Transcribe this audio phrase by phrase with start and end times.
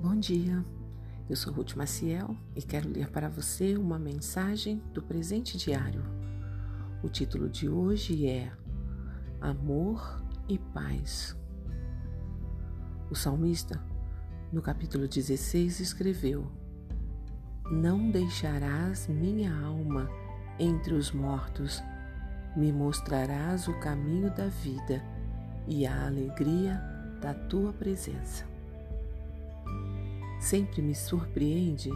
[0.00, 0.64] Bom dia,
[1.28, 6.02] eu sou Ruth Maciel e quero ler para você uma mensagem do presente diário.
[7.02, 8.50] O título de hoje é
[9.40, 11.36] Amor e Paz.
[13.10, 13.80] O salmista,
[14.52, 16.50] no capítulo 16, escreveu:
[17.70, 20.08] Não deixarás minha alma
[20.58, 21.82] entre os mortos,
[22.56, 25.02] me mostrarás o caminho da vida
[25.66, 26.82] e a alegria
[27.20, 28.44] da tua presença.
[30.40, 31.90] Sempre me surpreende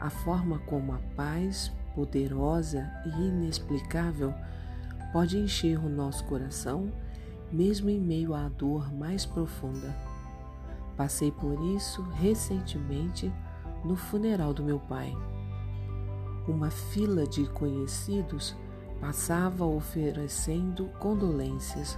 [0.00, 4.34] a forma como a paz poderosa e inexplicável
[5.12, 6.90] pode encher o nosso coração,
[7.52, 9.94] mesmo em meio à dor mais profunda.
[10.96, 13.32] Passei por isso recentemente
[13.84, 15.14] no funeral do meu pai.
[16.48, 18.56] Uma fila de conhecidos
[19.00, 21.96] passava oferecendo condolências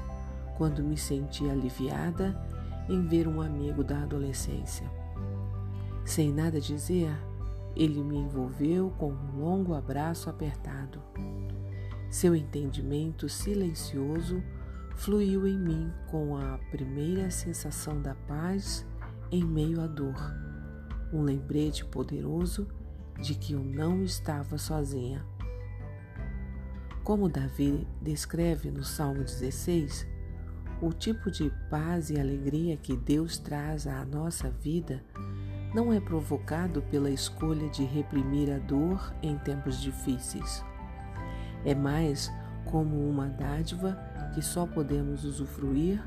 [0.57, 2.35] quando me senti aliviada
[2.89, 4.91] em ver um amigo da adolescência.
[6.05, 7.11] Sem nada dizer,
[7.75, 11.03] ele me envolveu com um longo abraço apertado.
[12.11, 14.43] Seu entendimento silencioso
[14.95, 18.87] fluiu em mim com a primeira sensação da paz
[19.31, 20.17] em meio à dor,
[21.13, 22.67] um lembrete poderoso
[23.21, 25.25] de que eu não estava sozinha.
[27.03, 30.07] Como Davi descreve no Salmo 16,
[30.81, 35.03] o tipo de paz e alegria que Deus traz à nossa vida
[35.75, 40.65] não é provocado pela escolha de reprimir a dor em tempos difíceis.
[41.65, 42.31] É mais
[42.65, 43.99] como uma dádiva
[44.35, 46.03] que só podemos usufruir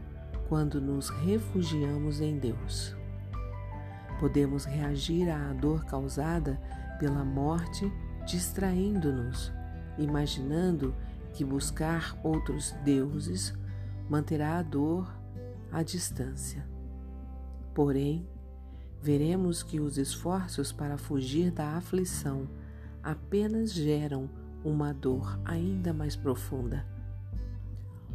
[0.47, 2.95] quando nos refugiamos em Deus.
[4.19, 6.59] Podemos reagir à dor causada
[6.99, 7.91] pela morte
[8.25, 9.51] distraindo-nos,
[9.97, 10.95] imaginando
[11.33, 13.53] que buscar outros deuses
[14.09, 15.07] manterá a dor
[15.71, 16.67] à distância.
[17.73, 18.27] Porém,
[19.01, 22.49] veremos que os esforços para fugir da aflição
[23.03, 24.29] apenas geram
[24.63, 26.85] uma dor ainda mais profunda.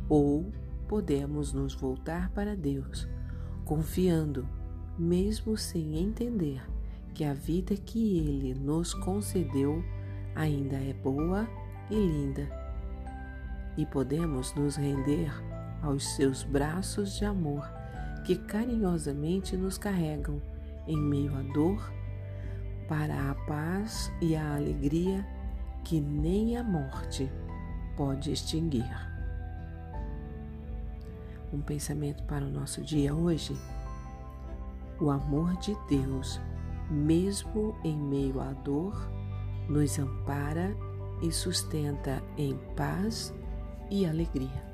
[0.09, 0.53] Ou
[0.89, 3.09] podemos nos voltar para Deus,
[3.65, 4.47] confiando,
[4.99, 6.63] mesmo sem entender,
[7.15, 9.83] que a vida que Ele nos concedeu
[10.35, 11.49] ainda é boa
[11.91, 12.49] e linda.
[13.77, 15.33] E podemos nos render
[15.85, 17.69] aos seus braços de amor
[18.25, 20.41] que carinhosamente nos carregam
[20.87, 21.93] em meio à dor,
[22.89, 25.25] para a paz e a alegria
[25.85, 27.31] que nem a morte
[27.97, 28.89] pode extinguir.
[31.53, 33.57] Um pensamento para o nosso dia hoje.
[35.01, 36.41] O amor de Deus,
[36.91, 38.95] mesmo em meio à dor,
[39.69, 40.77] nos ampara
[41.23, 43.33] e sustenta em paz
[43.91, 44.74] e alegria.